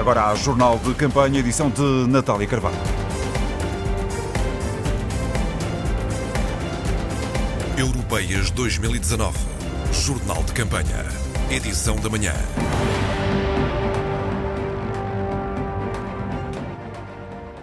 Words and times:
Agora 0.00 0.30
há 0.30 0.34
Jornal 0.34 0.78
de 0.78 0.94
Campanha, 0.94 1.40
edição 1.40 1.68
de 1.68 1.82
Natália 2.08 2.46
Carvalho. 2.46 2.74
Europeias 7.76 8.50
2019. 8.50 9.38
Jornal 9.92 10.42
de 10.42 10.54
Campanha. 10.54 11.04
Edição 11.50 11.96
da 11.96 12.08
manhã. 12.08 12.32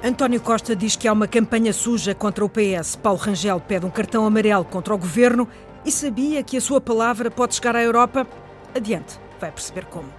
António 0.04 0.39
Costa 0.39 0.75
diz 0.75 0.95
que 0.95 1.07
há 1.07 1.13
uma 1.13 1.27
campanha 1.27 1.73
suja 1.73 2.13
contra 2.13 2.45
o 2.45 2.49
PS. 2.49 2.95
Paulo 2.95 3.17
Rangel 3.17 3.59
pede 3.59 3.88
um 3.88 3.89
cartão 3.89 4.27
amarelo 4.27 4.63
contra 4.63 4.93
o 4.93 4.97
governo 4.97 5.47
e 5.83 5.91
sabia 5.91 6.43
que 6.43 6.55
a 6.55 6.61
sua 6.61 6.79
palavra 6.79 7.31
pode 7.31 7.55
chegar 7.55 7.75
à 7.75 7.81
Europa. 7.81 8.27
Adiante, 8.75 9.19
vai 9.41 9.51
perceber 9.51 9.85
como. 9.85 10.13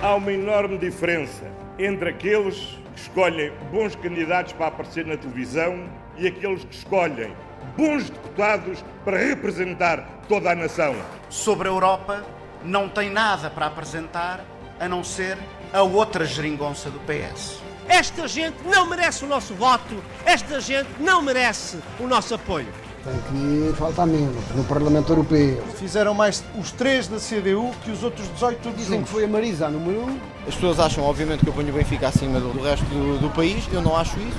Há 0.00 0.14
uma 0.14 0.32
enorme 0.32 0.78
diferença 0.78 1.50
entre 1.76 2.10
aqueles 2.10 2.56
que 2.94 3.00
escolhem 3.00 3.52
bons 3.72 3.96
candidatos 3.96 4.52
para 4.52 4.68
aparecer 4.68 5.04
na 5.04 5.16
televisão 5.16 5.88
e 6.16 6.28
aqueles 6.28 6.62
que 6.62 6.72
escolhem 6.72 7.34
bons 7.76 8.08
deputados 8.08 8.84
para 9.04 9.18
representar 9.18 10.22
toda 10.28 10.52
a 10.52 10.54
nação. 10.54 10.94
Sobre 11.28 11.66
a 11.66 11.72
Europa, 11.72 12.24
não 12.64 12.88
tem 12.88 13.10
nada 13.10 13.50
para 13.50 13.66
apresentar 13.66 14.44
a 14.78 14.88
não 14.88 15.02
ser 15.02 15.36
a 15.72 15.82
outra 15.82 16.24
geringonça 16.24 16.88
do 16.90 17.00
PS. 17.00 17.60
Esta 17.88 18.28
gente 18.28 18.56
não 18.64 18.86
merece 18.86 19.24
o 19.24 19.28
nosso 19.28 19.52
voto, 19.52 20.00
esta 20.24 20.60
gente 20.60 20.90
não 21.00 21.20
merece 21.20 21.80
o 21.98 22.06
nosso 22.06 22.36
apoio. 22.36 22.68
Tem 23.08 23.70
que 23.70 23.76
faltar 23.76 24.06
menos 24.06 24.34
no 24.54 24.64
Parlamento 24.64 25.10
Europeu. 25.12 25.62
Fizeram 25.76 26.12
mais 26.14 26.44
os 26.58 26.70
três 26.72 27.08
da 27.08 27.16
CDU 27.18 27.70
que 27.84 27.90
os 27.90 28.02
outros 28.02 28.28
18 28.34 28.58
todos 28.62 28.78
Dizem 28.78 28.98
juntos. 28.98 29.08
que 29.10 29.14
foi 29.14 29.24
a 29.24 29.28
Marisa 29.28 29.66
a 29.66 29.70
número 29.70 30.00
um. 30.00 30.18
As 30.46 30.54
pessoas 30.54 30.78
acham, 30.80 31.04
obviamente, 31.04 31.40
que 31.40 31.48
eu 31.48 31.52
ponho 31.52 31.70
o 31.70 31.72
Benfica 31.72 32.08
acima 32.08 32.38
do, 32.38 32.52
do 32.52 32.62
resto 32.62 32.84
do, 32.86 33.18
do 33.18 33.30
país. 33.30 33.64
Eu 33.72 33.82
não 33.82 33.96
acho 33.96 34.18
isso. 34.18 34.38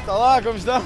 Está 0.00 0.12
lá, 0.12 0.42
como 0.42 0.56
está? 0.56 0.82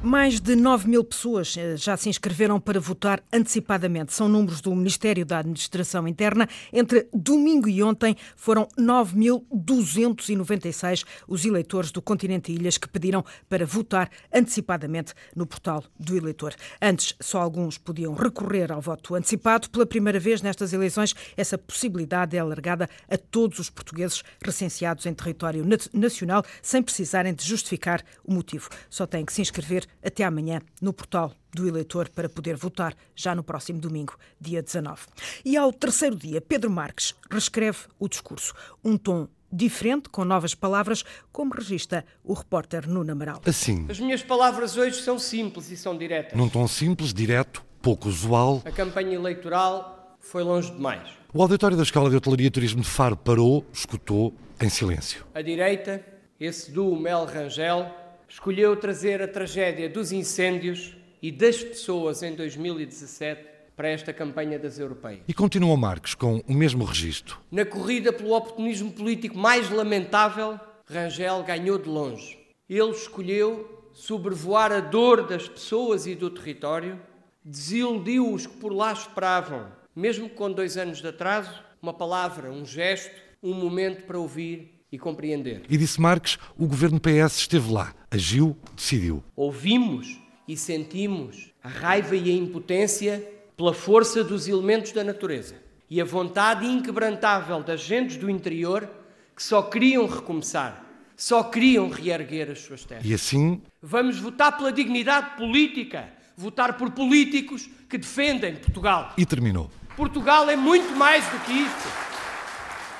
Mais 0.00 0.38
de 0.38 0.54
9 0.54 0.88
mil 0.88 1.02
pessoas 1.02 1.56
eh, 1.56 1.76
já 1.76 1.96
se 1.96 2.08
inscreveram 2.08 2.60
para 2.60 2.78
votar 2.78 3.20
antecipadamente. 3.32 4.14
São 4.14 4.28
números 4.28 4.60
do 4.60 4.72
Ministério 4.72 5.26
da 5.26 5.40
Administração 5.40 6.06
Interna. 6.06 6.48
Entre 6.72 7.08
domingo 7.12 7.68
e 7.68 7.82
ontem 7.82 8.14
foram 8.36 8.68
9.296 8.78 11.04
os 11.26 11.44
eleitores 11.44 11.90
do 11.90 12.00
continente 12.00 12.52
Ilhas 12.52 12.78
que 12.78 12.88
pediram 12.88 13.24
para 13.48 13.66
votar 13.66 14.08
antecipadamente 14.32 15.14
no 15.34 15.44
portal 15.44 15.82
do 15.98 16.16
eleitor. 16.16 16.54
Antes, 16.80 17.16
só 17.20 17.40
alguns 17.40 17.76
podiam 17.76 18.14
recorrer 18.14 18.70
ao 18.70 18.80
voto 18.80 19.16
antecipado. 19.16 19.68
Pela 19.68 19.84
primeira 19.84 20.20
vez 20.20 20.42
nestas 20.42 20.72
eleições, 20.72 21.12
essa 21.36 21.58
possibilidade 21.58 22.36
é 22.36 22.40
alargada 22.40 22.88
a 23.10 23.18
todos 23.18 23.58
os 23.58 23.68
portugueses 23.68 24.22
recenseados 24.44 25.06
em 25.06 25.12
território 25.12 25.66
na- 25.66 25.76
nacional, 25.92 26.44
sem 26.62 26.80
precisarem 26.80 27.34
de 27.34 27.44
justificar 27.44 28.00
o 28.24 28.32
motivo. 28.32 28.68
Só 28.88 29.04
têm 29.04 29.24
que 29.24 29.32
se 29.32 29.42
inscrever 29.42 29.87
até 30.02 30.24
amanhã 30.24 30.60
no 30.80 30.92
portal 30.92 31.32
do 31.54 31.66
eleitor 31.66 32.08
para 32.08 32.28
poder 32.28 32.56
votar 32.56 32.94
já 33.14 33.34
no 33.34 33.42
próximo 33.42 33.80
domingo, 33.80 34.16
dia 34.40 34.62
19. 34.62 35.02
E 35.44 35.56
ao 35.56 35.72
terceiro 35.72 36.14
dia, 36.16 36.40
Pedro 36.40 36.70
Marques 36.70 37.14
reescreve 37.30 37.78
o 37.98 38.08
discurso. 38.08 38.52
Um 38.84 38.96
tom 38.96 39.28
diferente, 39.50 40.08
com 40.10 40.24
novas 40.24 40.54
palavras, 40.54 41.02
como 41.32 41.54
registra 41.54 42.04
o 42.22 42.34
repórter 42.34 42.86
Nuno 42.88 43.12
Amaral. 43.12 43.40
Assim, 43.46 43.86
As 43.88 43.98
minhas 43.98 44.22
palavras 44.22 44.76
hoje 44.76 45.00
são 45.02 45.18
simples 45.18 45.70
e 45.70 45.76
são 45.76 45.96
diretas. 45.96 46.38
num 46.38 46.48
tom 46.50 46.68
simples, 46.68 47.14
direto, 47.14 47.64
pouco 47.80 48.08
usual, 48.08 48.60
A 48.66 48.70
campanha 48.70 49.14
eleitoral 49.14 50.16
foi 50.20 50.42
longe 50.42 50.70
demais. 50.70 51.08
o 51.32 51.40
auditório 51.40 51.76
da 51.78 51.82
Escola 51.82 52.10
de 52.10 52.16
Hotelaria 52.16 52.46
e 52.48 52.50
Turismo 52.50 52.82
de 52.82 52.88
Faro 52.88 53.16
parou, 53.16 53.64
escutou, 53.72 54.34
em 54.60 54.68
silêncio. 54.68 55.24
A 55.34 55.40
direita, 55.40 56.04
esse 56.38 56.70
duo 56.70 56.94
Mel 57.00 57.24
Rangel, 57.24 57.86
escolheu 58.28 58.76
trazer 58.76 59.22
a 59.22 59.28
tragédia 59.28 59.88
dos 59.88 60.12
incêndios 60.12 60.94
e 61.22 61.32
das 61.32 61.62
pessoas 61.62 62.22
em 62.22 62.34
2017 62.34 63.58
para 63.74 63.88
esta 63.88 64.12
campanha 64.12 64.58
das 64.58 64.78
europeias. 64.78 65.22
E 65.26 65.32
continua 65.32 65.76
Marques 65.76 66.14
com 66.14 66.42
o 66.46 66.52
mesmo 66.52 66.84
registro. 66.84 67.38
Na 67.50 67.64
corrida 67.64 68.12
pelo 68.12 68.32
oportunismo 68.32 68.92
político 68.92 69.38
mais 69.38 69.70
lamentável, 69.70 70.58
Rangel 70.84 71.42
ganhou 71.44 71.78
de 71.78 71.88
longe. 71.88 72.38
Ele 72.68 72.90
escolheu 72.90 73.90
sobrevoar 73.94 74.72
a 74.72 74.80
dor 74.80 75.26
das 75.26 75.48
pessoas 75.48 76.06
e 76.06 76.14
do 76.14 76.28
território, 76.30 77.00
desiludiu 77.44 78.32
os 78.32 78.46
que 78.46 78.56
por 78.56 78.72
lá 78.72 78.92
esperavam, 78.92 79.72
mesmo 79.94 80.28
com 80.28 80.52
dois 80.52 80.76
anos 80.76 80.98
de 80.98 81.08
atraso, 81.08 81.62
uma 81.80 81.94
palavra, 81.94 82.50
um 82.50 82.64
gesto, 82.64 83.14
um 83.42 83.54
momento 83.54 84.04
para 84.04 84.18
ouvir 84.18 84.77
e 84.90 84.98
compreender. 84.98 85.62
E 85.68 85.76
disse 85.76 86.00
Marques, 86.00 86.38
o 86.56 86.66
governo 86.66 86.98
PS 87.00 87.38
esteve 87.38 87.70
lá, 87.72 87.94
agiu, 88.10 88.56
decidiu. 88.76 89.22
Ouvimos 89.36 90.18
e 90.46 90.56
sentimos 90.56 91.50
a 91.62 91.68
raiva 91.68 92.16
e 92.16 92.30
a 92.30 92.34
impotência 92.34 93.22
pela 93.56 93.74
força 93.74 94.22
dos 94.24 94.48
elementos 94.48 94.92
da 94.92 95.04
natureza 95.04 95.56
e 95.90 96.00
a 96.00 96.04
vontade 96.04 96.66
inquebrantável 96.66 97.62
das 97.62 97.80
gentes 97.80 98.16
do 98.16 98.30
interior 98.30 98.88
que 99.34 99.42
só 99.42 99.62
queriam 99.62 100.06
recomeçar, 100.06 100.84
só 101.16 101.42
queriam 101.42 101.88
reerguer 101.88 102.50
as 102.50 102.60
suas 102.60 102.84
terras. 102.84 103.04
E 103.04 103.12
assim, 103.14 103.60
Vamos 103.82 104.18
votar 104.18 104.56
pela 104.56 104.72
dignidade 104.72 105.36
política, 105.36 106.08
votar 106.36 106.76
por 106.76 106.90
políticos 106.90 107.68
que 107.88 107.98
defendem 107.98 108.56
Portugal. 108.56 109.12
e 109.16 109.24
terminou. 109.26 109.70
Portugal 109.96 110.48
é 110.48 110.56
muito 110.56 110.94
mais 110.96 111.24
do 111.28 111.38
que 111.40 111.52
isto. 111.52 112.07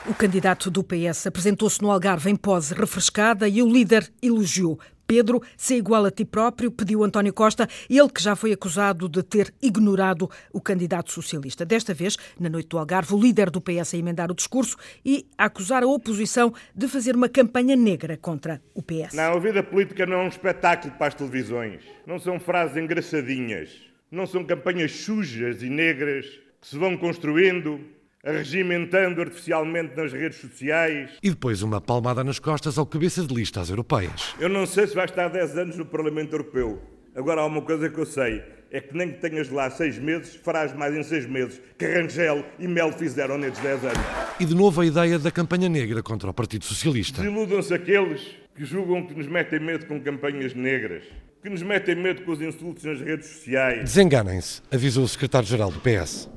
O 0.08 0.14
candidato 0.14 0.70
do 0.70 0.82
PS 0.82 1.26
apresentou-se 1.26 1.82
no 1.82 1.90
Algarve 1.90 2.30
em 2.30 2.34
pose 2.34 2.72
refrescada 2.72 3.46
e 3.46 3.60
o 3.60 3.70
líder 3.70 4.10
elogiou. 4.22 4.80
Pedro, 5.06 5.42
se 5.54 5.74
igual 5.74 6.06
a 6.06 6.10
ti 6.10 6.24
próprio, 6.24 6.70
pediu 6.70 7.04
António 7.04 7.30
Costa, 7.30 7.68
ele 7.90 8.08
que 8.08 8.22
já 8.22 8.34
foi 8.34 8.50
acusado 8.50 9.06
de 9.06 9.22
ter 9.22 9.52
ignorado 9.60 10.30
o 10.50 10.62
candidato 10.62 11.12
socialista. 11.12 11.66
Desta 11.66 11.92
vez, 11.92 12.16
na 12.40 12.48
noite 12.48 12.68
do 12.70 12.78
Algarve, 12.78 13.12
o 13.12 13.20
líder 13.20 13.50
do 13.50 13.60
PS 13.60 13.92
a 13.92 13.98
emendar 13.98 14.30
o 14.30 14.34
discurso 14.34 14.78
e 15.04 15.26
a 15.36 15.44
acusar 15.44 15.82
a 15.82 15.86
oposição 15.86 16.54
de 16.74 16.88
fazer 16.88 17.14
uma 17.14 17.28
campanha 17.28 17.76
negra 17.76 18.16
contra 18.16 18.62
o 18.74 18.82
PS. 18.82 19.12
Não, 19.12 19.34
a 19.34 19.38
vida 19.38 19.62
política 19.62 20.06
não 20.06 20.20
é 20.20 20.24
um 20.24 20.28
espetáculo 20.28 20.94
para 20.94 21.08
as 21.08 21.14
televisões. 21.14 21.82
Não 22.06 22.18
são 22.18 22.40
frases 22.40 22.78
engraçadinhas. 22.78 23.68
Não 24.10 24.26
são 24.26 24.42
campanhas 24.42 24.90
sujas 24.90 25.62
e 25.62 25.68
negras 25.68 26.24
que 26.62 26.66
se 26.66 26.78
vão 26.78 26.96
construindo, 26.96 27.78
regimentando 28.24 29.20
artificialmente 29.20 29.96
nas 29.96 30.12
redes 30.12 30.40
sociais. 30.40 31.10
E 31.22 31.30
depois 31.30 31.62
uma 31.62 31.80
palmada 31.80 32.24
nas 32.24 32.38
costas 32.38 32.78
ao 32.78 32.86
cabeça 32.86 33.22
de 33.22 33.34
lista 33.34 33.60
às 33.60 33.70
europeias. 33.70 34.34
Eu 34.38 34.48
não 34.48 34.66
sei 34.66 34.86
se 34.86 34.94
vai 34.94 35.04
estar 35.04 35.28
10 35.28 35.56
anos 35.58 35.76
no 35.76 35.86
Parlamento 35.86 36.32
Europeu. 36.32 36.80
Agora 37.14 37.40
há 37.40 37.46
uma 37.46 37.62
coisa 37.62 37.88
que 37.88 37.98
eu 37.98 38.06
sei. 38.06 38.42
É 38.70 38.80
que 38.82 38.94
nem 38.94 39.10
que 39.10 39.18
tenhas 39.18 39.48
lá 39.48 39.70
seis 39.70 39.98
meses, 39.98 40.36
farás 40.36 40.74
mais 40.74 40.94
em 40.94 41.02
seis 41.02 41.26
meses 41.26 41.58
que 41.78 41.86
Rangel 41.86 42.44
e 42.58 42.68
Mel 42.68 42.92
fizeram 42.92 43.38
nesses 43.38 43.58
10 43.60 43.84
anos. 43.84 43.98
E 44.38 44.44
de 44.44 44.54
novo 44.54 44.82
a 44.82 44.86
ideia 44.86 45.18
da 45.18 45.30
campanha 45.30 45.70
negra 45.70 46.02
contra 46.02 46.28
o 46.28 46.34
Partido 46.34 46.66
Socialista. 46.66 47.22
Desiludam-se 47.22 47.72
aqueles 47.72 48.20
que 48.54 48.66
julgam 48.66 49.06
que 49.06 49.14
nos 49.14 49.26
metem 49.26 49.58
medo 49.58 49.86
com 49.86 49.98
campanhas 50.00 50.52
negras, 50.52 51.02
que 51.42 51.48
nos 51.48 51.62
metem 51.62 51.94
medo 51.94 52.22
com 52.22 52.32
os 52.32 52.42
insultos 52.42 52.84
nas 52.84 53.00
redes 53.00 53.26
sociais. 53.26 53.84
Desenganem-se, 53.84 54.60
avisou 54.70 55.04
o 55.04 55.08
secretário-geral 55.08 55.70
do 55.70 55.80
PS. 55.80 56.28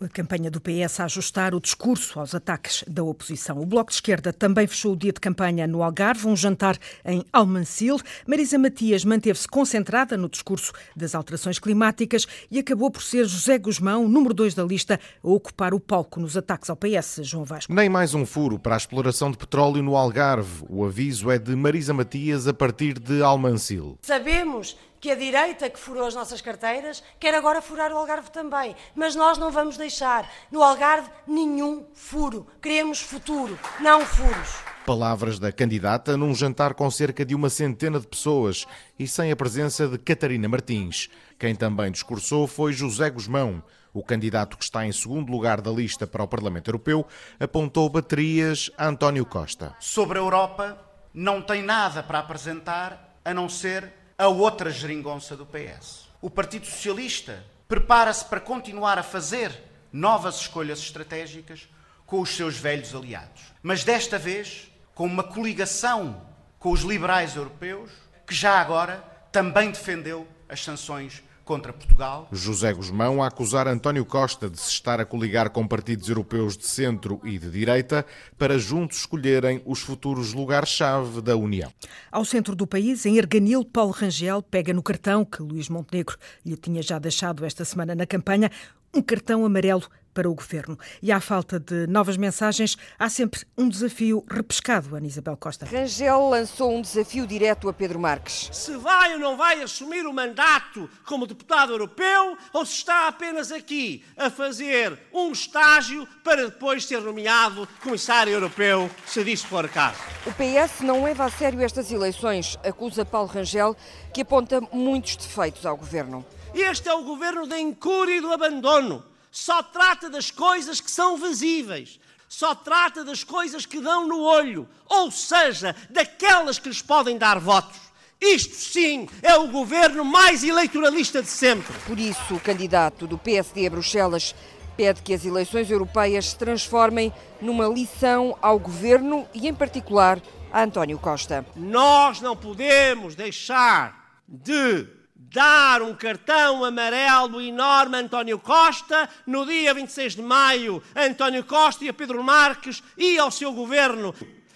A 0.00 0.08
campanha 0.08 0.50
do 0.50 0.60
PS 0.60 0.98
a 0.98 1.04
ajustar 1.04 1.54
o 1.54 1.60
discurso 1.60 2.18
aos 2.18 2.34
ataques 2.34 2.84
da 2.86 3.04
oposição. 3.04 3.60
O 3.60 3.64
Bloco 3.64 3.90
de 3.90 3.94
Esquerda 3.94 4.32
também 4.32 4.66
fechou 4.66 4.92
o 4.92 4.96
dia 4.96 5.12
de 5.12 5.20
campanha 5.20 5.68
no 5.68 5.84
Algarve, 5.84 6.26
um 6.26 6.36
jantar 6.36 6.76
em 7.04 7.24
Almancil. 7.32 7.98
Marisa 8.26 8.58
Matias 8.58 9.04
manteve-se 9.04 9.46
concentrada 9.46 10.16
no 10.16 10.28
discurso 10.28 10.72
das 10.96 11.14
alterações 11.14 11.60
climáticas 11.60 12.26
e 12.50 12.58
acabou 12.58 12.90
por 12.90 13.02
ser 13.02 13.24
José 13.26 13.56
Guzmão, 13.56 14.08
número 14.08 14.34
2 14.34 14.54
da 14.54 14.64
lista, 14.64 14.98
a 15.22 15.28
ocupar 15.28 15.72
o 15.72 15.78
palco 15.78 16.18
nos 16.18 16.36
ataques 16.36 16.68
ao 16.68 16.76
PS, 16.76 17.20
João 17.22 17.44
Vasco. 17.44 17.72
Nem 17.72 17.88
mais 17.88 18.14
um 18.14 18.26
furo 18.26 18.58
para 18.58 18.74
a 18.74 18.78
exploração 18.78 19.30
de 19.30 19.38
petróleo 19.38 19.80
no 19.80 19.96
Algarve. 19.96 20.64
O 20.68 20.84
aviso 20.84 21.30
é 21.30 21.38
de 21.38 21.54
Marisa 21.54 21.94
Matias 21.94 22.48
a 22.48 22.52
partir 22.52 22.98
de 22.98 23.22
Almancil. 23.22 23.96
Sabemos 24.02 24.76
que 25.04 25.10
a 25.10 25.14
direita 25.14 25.68
que 25.68 25.78
furou 25.78 26.06
as 26.06 26.14
nossas 26.14 26.40
carteiras 26.40 27.02
quer 27.20 27.34
agora 27.34 27.60
furar 27.60 27.92
o 27.92 27.98
Algarve 27.98 28.30
também. 28.30 28.74
Mas 28.94 29.14
nós 29.14 29.36
não 29.36 29.50
vamos 29.50 29.76
deixar 29.76 30.26
no 30.50 30.62
Algarve 30.62 31.10
nenhum 31.26 31.84
furo. 31.92 32.46
Queremos 32.62 33.02
futuro, 33.02 33.58
não 33.80 34.00
furos. 34.00 34.54
Palavras 34.86 35.38
da 35.38 35.52
candidata 35.52 36.16
num 36.16 36.34
jantar 36.34 36.72
com 36.72 36.90
cerca 36.90 37.22
de 37.22 37.34
uma 37.34 37.50
centena 37.50 38.00
de 38.00 38.06
pessoas 38.06 38.64
e 38.98 39.06
sem 39.06 39.30
a 39.30 39.36
presença 39.36 39.86
de 39.86 39.98
Catarina 39.98 40.48
Martins. 40.48 41.10
Quem 41.38 41.54
também 41.54 41.92
discursou 41.92 42.46
foi 42.46 42.72
José 42.72 43.10
Guzmão. 43.10 43.62
O 43.92 44.02
candidato 44.02 44.56
que 44.56 44.64
está 44.64 44.86
em 44.86 44.92
segundo 44.92 45.30
lugar 45.30 45.60
da 45.60 45.70
lista 45.70 46.06
para 46.06 46.24
o 46.24 46.28
Parlamento 46.28 46.68
Europeu 46.68 47.06
apontou 47.38 47.90
baterias 47.90 48.70
a 48.78 48.86
António 48.86 49.26
Costa. 49.26 49.76
Sobre 49.78 50.18
a 50.18 50.22
Europa, 50.22 50.78
não 51.12 51.42
tem 51.42 51.62
nada 51.62 52.02
para 52.02 52.20
apresentar 52.20 53.18
a 53.22 53.34
não 53.34 53.50
ser 53.50 53.92
a 54.16 54.28
outra 54.28 54.70
geringonça 54.70 55.36
do 55.36 55.46
PS. 55.46 56.08
O 56.20 56.30
Partido 56.30 56.66
Socialista 56.66 57.44
prepara-se 57.68 58.24
para 58.24 58.40
continuar 58.40 58.98
a 58.98 59.02
fazer 59.02 59.52
novas 59.92 60.36
escolhas 60.36 60.78
estratégicas 60.78 61.68
com 62.06 62.20
os 62.20 62.30
seus 62.30 62.56
velhos 62.56 62.94
aliados. 62.94 63.42
Mas 63.62 63.84
desta 63.84 64.18
vez 64.18 64.70
com 64.94 65.06
uma 65.06 65.24
coligação 65.24 66.22
com 66.58 66.70
os 66.70 66.82
liberais 66.82 67.36
europeus, 67.36 67.90
que 68.26 68.34
já 68.34 68.60
agora 68.60 69.04
também 69.32 69.70
defendeu 69.70 70.26
as 70.48 70.62
sanções 70.62 71.22
contra 71.44 71.72
Portugal. 71.72 72.28
José 72.32 72.72
Guzmão 72.72 73.22
a 73.22 73.26
acusar 73.26 73.68
António 73.68 74.04
Costa 74.04 74.48
de 74.48 74.58
se 74.58 74.70
estar 74.70 75.00
a 75.00 75.04
coligar 75.04 75.50
com 75.50 75.66
partidos 75.66 76.08
europeus 76.08 76.56
de 76.56 76.66
centro 76.66 77.20
e 77.22 77.38
de 77.38 77.50
direita 77.50 78.04
para 78.38 78.58
juntos 78.58 78.98
escolherem 78.98 79.62
os 79.64 79.80
futuros 79.80 80.32
lugares-chave 80.32 81.20
da 81.20 81.36
União. 81.36 81.72
Ao 82.10 82.24
centro 82.24 82.56
do 82.56 82.66
país, 82.66 83.04
em 83.06 83.18
Erganil, 83.18 83.64
Paulo 83.64 83.92
Rangel 83.92 84.42
pega 84.42 84.72
no 84.72 84.82
cartão 84.82 85.24
que 85.24 85.42
Luís 85.42 85.68
Montenegro 85.68 86.16
lhe 86.44 86.56
tinha 86.56 86.82
já 86.82 86.98
deixado 86.98 87.44
esta 87.44 87.64
semana 87.64 87.94
na 87.94 88.06
campanha, 88.06 88.50
um 88.94 89.02
cartão 89.02 89.44
amarelo 89.44 89.84
para 90.14 90.30
o 90.30 90.34
governo. 90.34 90.78
E 91.02 91.10
à 91.10 91.20
falta 91.20 91.58
de 91.58 91.86
novas 91.88 92.16
mensagens, 92.16 92.78
há 92.98 93.08
sempre 93.10 93.44
um 93.58 93.68
desafio 93.68 94.24
repescado, 94.30 94.94
Ana 94.94 95.06
Isabel 95.06 95.36
Costa. 95.36 95.66
Rangel 95.66 96.28
lançou 96.28 96.74
um 96.74 96.80
desafio 96.80 97.26
direto 97.26 97.68
a 97.68 97.72
Pedro 97.72 97.98
Marques. 97.98 98.48
Se 98.52 98.76
vai 98.76 99.12
ou 99.14 99.18
não 99.18 99.36
vai 99.36 99.60
assumir 99.60 100.06
o 100.06 100.12
mandato 100.12 100.88
como 101.04 101.26
deputado 101.26 101.72
europeu 101.72 102.38
ou 102.52 102.64
se 102.64 102.74
está 102.74 103.08
apenas 103.08 103.50
aqui 103.50 104.04
a 104.16 104.30
fazer 104.30 104.96
um 105.12 105.32
estágio 105.32 106.06
para 106.22 106.46
depois 106.46 106.86
ser 106.86 107.00
nomeado 107.00 107.68
comissário 107.82 108.32
europeu, 108.32 108.88
se 109.06 109.24
disso 109.24 109.48
for 109.48 109.68
caso. 109.68 109.98
O 110.26 110.32
PS 110.32 110.80
não 110.82 111.04
leva 111.04 111.24
a 111.24 111.30
sério 111.30 111.60
estas 111.60 111.90
eleições, 111.90 112.56
acusa 112.64 113.04
Paulo 113.04 113.28
Rangel, 113.28 113.76
que 114.12 114.20
aponta 114.20 114.60
muitos 114.72 115.16
defeitos 115.16 115.66
ao 115.66 115.76
governo. 115.76 116.24
Este 116.54 116.88
é 116.88 116.94
o 116.94 117.02
governo 117.02 117.48
da 117.48 117.58
incúria 117.58 118.16
e 118.16 118.20
do 118.20 118.32
abandono 118.32 119.13
só 119.34 119.64
trata 119.64 120.08
das 120.08 120.30
coisas 120.30 120.80
que 120.80 120.88
são 120.88 121.16
visíveis, 121.16 121.98
só 122.28 122.54
trata 122.54 123.02
das 123.02 123.24
coisas 123.24 123.66
que 123.66 123.80
dão 123.80 124.06
no 124.06 124.20
olho, 124.20 124.68
ou 124.88 125.10
seja, 125.10 125.74
daquelas 125.90 126.56
que 126.56 126.68
lhes 126.68 126.80
podem 126.80 127.18
dar 127.18 127.40
votos. 127.40 127.76
Isto 128.20 128.54
sim 128.54 129.08
é 129.20 129.34
o 129.34 129.48
governo 129.48 130.04
mais 130.04 130.44
eleitoralista 130.44 131.20
de 131.20 131.28
sempre. 131.28 131.76
Por 131.80 131.98
isso, 131.98 132.36
o 132.36 132.38
candidato 132.38 133.08
do 133.08 133.18
PSD 133.18 133.66
a 133.66 133.70
Bruxelas 133.70 134.36
pede 134.76 135.02
que 135.02 135.12
as 135.12 135.24
eleições 135.24 135.68
europeias 135.68 136.26
se 136.26 136.38
transformem 136.38 137.12
numa 137.40 137.66
lição 137.66 138.38
ao 138.40 138.56
governo 138.56 139.26
e, 139.34 139.48
em 139.48 139.54
particular, 139.54 140.22
a 140.52 140.62
António 140.62 140.96
Costa. 140.96 141.44
Nós 141.56 142.20
não 142.20 142.36
podemos 142.36 143.16
deixar 143.16 144.22
de 144.28 144.86
dar 145.34 145.82
um 145.82 145.92
cartão 145.92 146.64
amarelo 146.64 147.40
enorme 147.40 147.96
a 147.96 147.98
António 147.98 148.38
Costa, 148.38 149.08
no 149.26 149.44
dia 149.44 149.74
26 149.74 150.14
de 150.14 150.22
maio, 150.22 150.80
a 150.94 151.02
António 151.02 151.42
Costa 151.42 151.84
e 151.84 151.88
a 151.88 151.92
Pedro 151.92 152.22
Marques 152.22 152.80
e 152.96 153.18
ao 153.18 153.32
seu 153.32 153.52
governo. 153.52 154.14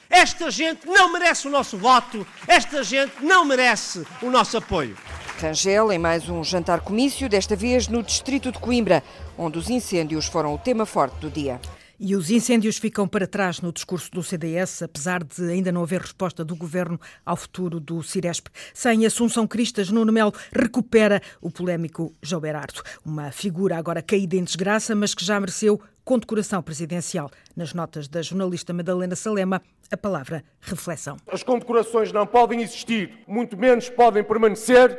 Esta 0.08 0.52
gente 0.52 0.86
não 0.86 1.12
merece 1.12 1.48
o 1.48 1.50
nosso 1.50 1.76
voto, 1.76 2.24
esta 2.46 2.84
gente 2.84 3.12
não 3.20 3.44
merece 3.44 4.06
o 4.22 4.30
nosso 4.30 4.56
apoio. 4.56 4.96
Rangel 5.40 5.92
em 5.92 5.98
mais 5.98 6.28
um 6.28 6.44
jantar 6.44 6.80
comício, 6.80 7.28
desta 7.28 7.56
vez 7.56 7.88
no 7.88 8.00
distrito 8.00 8.52
de 8.52 8.58
Coimbra, 8.60 9.02
onde 9.36 9.58
os 9.58 9.68
incêndios 9.68 10.26
foram 10.26 10.54
o 10.54 10.58
tema 10.58 10.86
forte 10.86 11.16
do 11.18 11.28
dia. 11.28 11.60
E 12.00 12.14
os 12.14 12.30
incêndios 12.30 12.78
ficam 12.78 13.08
para 13.08 13.26
trás 13.26 13.60
no 13.60 13.72
discurso 13.72 14.08
do 14.12 14.22
CDS, 14.22 14.82
apesar 14.82 15.24
de 15.24 15.42
ainda 15.50 15.72
não 15.72 15.82
haver 15.82 16.00
resposta 16.00 16.44
do 16.44 16.54
governo 16.54 17.00
ao 17.26 17.36
futuro 17.36 17.80
do 17.80 18.04
Ciresp. 18.04 18.46
Sem 18.72 19.04
Assunção 19.04 19.48
Cristas, 19.48 19.90
Nuno 19.90 20.12
Melo 20.12 20.32
recupera 20.52 21.20
o 21.40 21.50
polémico 21.50 22.14
João 22.22 22.40
Berardo. 22.40 22.84
Uma 23.04 23.32
figura 23.32 23.76
agora 23.76 24.00
caída 24.00 24.36
em 24.36 24.44
desgraça, 24.44 24.94
mas 24.94 25.12
que 25.12 25.24
já 25.24 25.40
mereceu 25.40 25.80
condecoração 26.04 26.62
presidencial. 26.62 27.32
Nas 27.56 27.74
notas 27.74 28.06
da 28.06 28.22
jornalista 28.22 28.72
Madalena 28.72 29.16
Salema, 29.16 29.60
a 29.90 29.96
palavra 29.96 30.44
reflexão. 30.60 31.16
As 31.26 31.42
condecorações 31.42 32.12
não 32.12 32.28
podem 32.28 32.62
existir, 32.62 33.24
muito 33.26 33.56
menos 33.56 33.90
podem 33.90 34.22
permanecer 34.22 34.96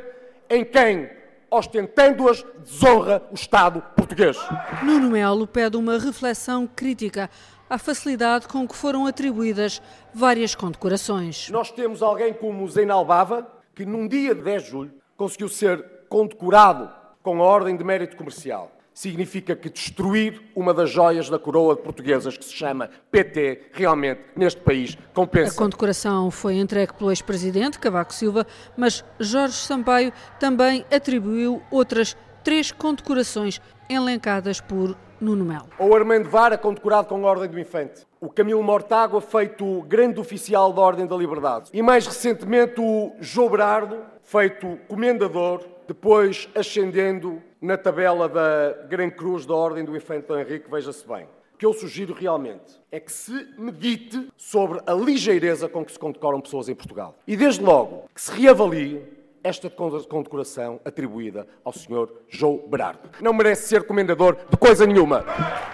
em 0.50 0.66
quem 0.66 1.10
ostentando-as, 1.51 2.46
desonra 2.63 3.24
o 3.31 3.36
Estado 3.36 3.81
português. 3.96 4.38
Nuno 4.84 5.10
Melo 5.10 5.48
pede 5.48 5.78
uma 5.78 5.98
reflexão 5.98 6.68
crítica 6.68 7.30
à 7.69 7.78
facilidade 7.78 8.48
com 8.48 8.68
que 8.68 8.75
foram 8.75 9.06
atribuídas 9.06 9.81
várias 10.13 10.56
condecorações. 10.56 11.50
Nós 11.50 11.72
temos 11.72 12.01
alguém 12.01 12.34
como 12.34 12.68
Zeinal 12.68 13.06
Bava, 13.06 13.48
que 13.75 13.86
num 13.86 14.07
dia 14.07 14.34
de 14.34 14.42
10 14.42 14.63
de 14.63 14.69
julho 14.69 14.94
conseguiu 15.16 15.50
ser 15.50 15.84
condecorado 16.10 16.90
com 17.22 17.42
a 17.42 17.46
Ordem 17.46 17.75
de 17.75 17.84
Mérito 17.84 18.18
Comercial 18.18 18.72
significa 19.00 19.56
que 19.56 19.69
destruir 19.69 20.42
uma 20.54 20.74
das 20.74 20.90
joias 20.90 21.30
da 21.30 21.40
coroa 21.40 21.74
de 21.74 21.81
portuguesas, 21.81 22.38
que 22.38 22.44
se 22.44 22.54
chama 22.54 22.90
PT, 23.10 23.69
realmente, 23.72 24.19
neste 24.36 24.60
país, 24.60 24.98
compensa. 25.13 25.54
A 25.54 25.57
condecoração 25.57 26.30
foi 26.30 26.56
entregue 26.56 26.94
pelo 26.94 27.10
ex-presidente 27.10 27.80
Cavaco 27.80 28.13
Silva, 28.13 28.46
mas 28.75 29.06
Jorge 29.18 29.54
Sampaio 29.54 30.12
também 30.38 30.86
atribuiu 30.94 31.62
outras 31.72 32.18
três 32.44 32.74
condecorações 32.74 33.62
elencadas 33.90 34.60
por 34.60 34.98
Nuno 35.22 35.46
Melo. 35.46 35.69
O 35.80 35.96
Armando 35.96 36.30
Vara, 36.30 36.57
condecorado 36.57 37.07
com 37.07 37.25
a 37.25 37.30
Ordem 37.30 37.50
do 37.50 37.57
Infante. 37.57 38.06
O 38.19 38.28
Camilo 38.28 38.62
Mortágua, 38.62 39.22
feito 39.22 39.81
grande 39.84 40.19
oficial 40.19 40.74
da 40.74 40.81
Ordem 40.81 41.07
da 41.07 41.16
Liberdade. 41.16 41.69
E 41.72 41.81
mais 41.81 42.06
recentemente 42.06 42.81
o 42.81 43.13
João 43.22 43.50
Berardo, 43.50 44.00
feito 44.22 44.78
comendador, 44.90 45.63
depois 45.89 46.47
ascendendo 46.53 47.41
na 47.59 47.75
tabela 47.75 48.30
da 48.30 48.86
Gran 48.88 49.09
Cruz 49.09 49.44
da 49.44 49.56
Ordem 49.56 49.83
do 49.83 49.97
Infante 49.97 50.31
Henrique, 50.31 50.69
veja-se 50.69 51.06
bem. 51.07 51.24
O 51.56 51.57
que 51.57 51.65
eu 51.65 51.74
sugiro 51.74 52.13
realmente 52.13 52.80
é 52.91 53.00
que 53.00 53.12
se 53.12 53.47
medite 53.57 54.30
sobre 54.38 54.80
a 54.86 54.94
ligeireza 54.94 55.68
com 55.68 55.83
que 55.83 55.91
se 55.91 55.97
condecoram 55.97 56.39
pessoas 56.39 56.69
em 56.69 56.75
Portugal. 56.75 57.18
E 57.25 57.36
desde 57.36 57.63
logo 57.63 58.07
que 58.13 58.21
se 58.21 58.31
reavalie 58.31 59.01
esta 59.44 59.68
condecoração 59.68 60.80
atribuída 60.86 61.47
ao 61.65 61.74
Sr. 61.74 62.07
João 62.27 62.68
Berardo. 62.69 63.09
Não 63.19 63.33
merece 63.33 63.68
ser 63.68 63.81
comendador 63.81 64.38
de 64.47 64.57
coisa 64.57 64.86
nenhuma. 64.86 65.25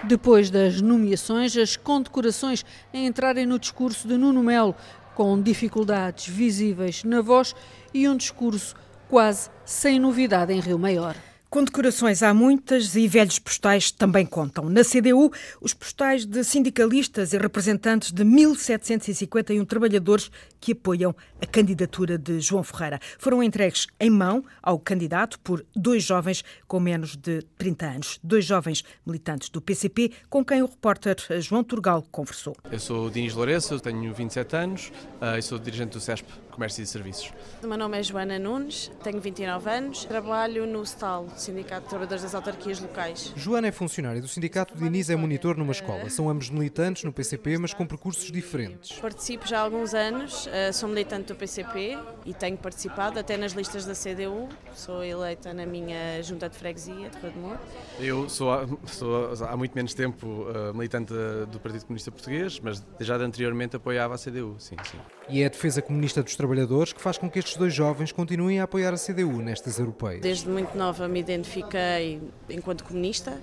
Depois 0.04 0.48
das 0.50 0.80
nomeações, 0.80 1.54
as 1.58 1.76
condecorações 1.76 2.64
a 2.94 2.96
entrarem 2.96 3.44
no 3.44 3.58
discurso 3.58 4.08
de 4.08 4.16
Nuno 4.16 4.42
Melo, 4.42 4.74
com 5.14 5.38
dificuldades 5.42 6.26
visíveis 6.26 7.04
na 7.04 7.20
voz 7.20 7.54
e 7.92 8.08
um 8.08 8.16
discurso 8.16 8.74
quase 9.08 9.50
sem 9.64 9.98
novidade 9.98 10.52
em 10.52 10.60
Rio 10.60 10.78
Maior. 10.78 11.16
Condecorações 11.48 12.24
há 12.24 12.34
muitas 12.34 12.96
e 12.96 13.06
velhos 13.06 13.38
postais 13.38 13.90
também 13.90 14.26
contam. 14.26 14.68
Na 14.68 14.82
CDU, 14.82 15.32
os 15.60 15.72
postais 15.72 16.26
de 16.26 16.42
sindicalistas 16.42 17.32
e 17.32 17.38
representantes 17.38 18.12
de 18.12 18.24
1.751 18.24 19.64
trabalhadores 19.64 20.30
que 20.60 20.72
apoiam 20.72 21.14
a 21.40 21.46
candidatura 21.46 22.18
de 22.18 22.40
João 22.40 22.64
Ferreira 22.64 22.98
foram 23.16 23.42
entregues 23.42 23.86
em 24.00 24.10
mão 24.10 24.44
ao 24.60 24.78
candidato 24.78 25.38
por 25.40 25.64
dois 25.74 26.02
jovens 26.02 26.44
com 26.66 26.80
menos 26.80 27.16
de 27.16 27.42
30 27.56 27.86
anos. 27.86 28.20
Dois 28.22 28.44
jovens 28.44 28.84
militantes 29.06 29.48
do 29.48 29.62
PCP 29.62 30.10
com 30.28 30.44
quem 30.44 30.62
o 30.62 30.66
repórter 30.66 31.16
João 31.40 31.62
Turgal 31.62 32.02
conversou. 32.10 32.56
Eu 32.70 32.80
sou 32.80 33.08
Dinis 33.08 33.34
Lourenço, 33.34 33.78
tenho 33.78 34.12
27 34.12 34.56
anos 34.56 34.92
uh, 35.22 35.38
e 35.38 35.42
sou 35.42 35.58
dirigente 35.58 35.92
do 35.92 36.00
CESP 36.00 36.26
Comércio 36.56 36.82
e 36.82 36.86
Serviços. 36.86 37.30
O 37.62 37.66
meu 37.66 37.76
nome 37.76 37.98
é 37.98 38.02
Joana 38.02 38.38
Nunes, 38.38 38.90
tenho 39.04 39.20
29 39.20 39.68
anos, 39.70 40.06
trabalho 40.06 40.66
no 40.66 40.84
STAL, 40.86 41.28
Sindicato 41.36 41.82
de 41.82 41.88
Trabalhadores 41.90 42.22
das 42.22 42.34
Autarquias 42.34 42.80
Locais. 42.80 43.30
Joana 43.36 43.68
é 43.68 43.72
funcionária 43.72 44.22
do 44.22 44.26
sindicato, 44.26 44.74
Diniz 44.74 45.10
é 45.10 45.16
monitor 45.16 45.54
numa 45.58 45.72
escola. 45.72 46.08
São 46.08 46.30
ambos 46.30 46.48
militantes 46.48 47.04
no 47.04 47.12
PCP, 47.12 47.58
mas 47.58 47.74
com 47.74 47.86
percursos 47.86 48.32
diferentes. 48.32 48.98
Participo 48.98 49.46
já 49.46 49.58
há 49.58 49.62
alguns 49.62 49.92
anos, 49.92 50.48
eh, 50.50 50.72
sou 50.72 50.88
militante 50.88 51.28
do 51.28 51.36
PCP 51.36 51.98
e 52.24 52.32
tenho 52.32 52.56
participado 52.56 53.18
até 53.18 53.36
nas 53.36 53.52
listas 53.52 53.84
da 53.84 53.92
CDU. 53.92 54.48
Sou 54.74 55.04
eleita 55.04 55.52
na 55.52 55.66
minha 55.66 56.22
junta 56.22 56.48
de 56.48 56.56
freguesia 56.56 57.10
de 57.10 57.18
Rodemor. 57.18 57.58
Eu 58.00 58.30
sou, 58.30 58.80
sou 58.86 59.34
há 59.46 59.56
muito 59.58 59.74
menos 59.74 59.92
tempo 59.92 60.46
eh, 60.48 60.72
militante 60.72 61.12
do 61.50 61.60
Partido 61.60 61.84
Comunista 61.84 62.10
Português, 62.10 62.58
mas 62.60 62.82
já 62.98 63.16
anteriormente 63.16 63.76
apoiava 63.76 64.14
a 64.14 64.18
CDU, 64.18 64.56
sim, 64.58 64.76
sim. 64.90 64.98
E 65.28 65.42
é 65.42 65.46
a 65.46 65.48
defesa 65.50 65.82
comunista 65.82 66.22
dos 66.22 66.34
trabalhadores 66.34 66.45
que 66.94 67.00
faz 67.00 67.18
com 67.18 67.30
que 67.30 67.38
estes 67.38 67.56
dois 67.56 67.74
jovens 67.74 68.12
continuem 68.12 68.60
a 68.60 68.64
apoiar 68.64 68.94
a 68.94 68.96
CDU 68.96 69.42
nestas 69.42 69.78
europeias. 69.78 70.20
Desde 70.22 70.48
muito 70.48 70.76
nova 70.76 71.08
me 71.08 71.20
identifiquei 71.20 72.20
enquanto 72.48 72.84
comunista, 72.84 73.40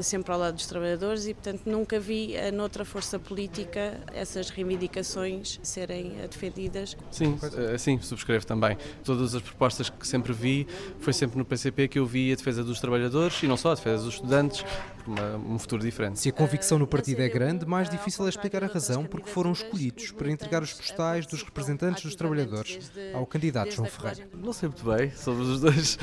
sempre 0.00 0.32
ao 0.32 0.38
lado 0.38 0.54
dos 0.54 0.66
trabalhadores 0.66 1.26
e, 1.26 1.34
portanto, 1.34 1.62
nunca 1.66 1.98
vi 1.98 2.34
noutra 2.52 2.84
força 2.84 3.18
política 3.18 4.00
essas 4.14 4.48
reivindicações 4.48 5.58
serem 5.62 6.12
defendidas. 6.30 6.96
Sim, 7.10 7.36
sim, 7.78 8.00
subscrevo 8.00 8.46
também. 8.46 8.78
Todas 9.02 9.34
as 9.34 9.42
propostas 9.42 9.90
que 9.90 10.06
sempre 10.06 10.32
vi, 10.32 10.66
foi 11.00 11.12
sempre 11.12 11.36
no 11.36 11.44
PCP 11.44 11.88
que 11.88 11.98
eu 11.98 12.06
vi 12.06 12.32
a 12.32 12.36
defesa 12.36 12.62
dos 12.62 12.80
trabalhadores 12.80 13.42
e 13.42 13.48
não 13.48 13.56
só 13.56 13.72
a 13.72 13.74
defesa 13.74 14.04
dos 14.04 14.14
estudantes, 14.14 14.64
uma, 15.08 15.36
um 15.36 15.58
futuro 15.58 15.82
diferente. 15.82 16.20
Se 16.20 16.28
a 16.28 16.32
convicção 16.32 16.78
no 16.78 16.86
partido 16.86 17.20
é 17.20 17.28
grande, 17.28 17.66
mais 17.66 17.88
difícil 17.88 18.26
é 18.26 18.28
explicar 18.28 18.62
a 18.62 18.66
razão 18.66 19.04
porque 19.04 19.28
foram 19.30 19.52
escolhidos 19.52 20.12
para 20.12 20.30
entregar 20.30 20.62
os 20.62 20.72
postais 20.72 21.26
dos 21.26 21.42
representantes 21.42 22.02
dos 22.02 22.14
trabalhadores 22.14 22.90
ao 23.14 23.26
candidato 23.26 23.72
João 23.72 23.88
Ferreira. 23.88 24.28
Não 24.34 24.52
sei 24.52 24.68
muito 24.68 24.84
bem, 24.84 25.10
somos 25.10 25.48
os 25.48 25.60
dois 25.60 25.98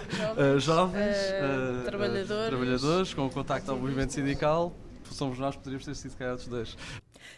jovens, 0.60 1.16
uh, 1.16 1.84
trabalhadores. 1.84 2.48
trabalhadores 2.48 3.14
com 3.14 3.30
contacto 3.30 3.70
ao 3.70 3.78
movimento 3.78 4.12
sindical, 4.12 4.76
somos 5.10 5.38
nós, 5.38 5.56
poderíamos 5.56 5.84
ter 5.84 5.94
sido, 5.94 6.14
outros 6.30 6.48
dois. 6.48 6.76